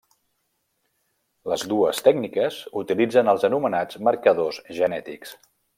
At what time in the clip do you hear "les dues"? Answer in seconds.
1.51-2.01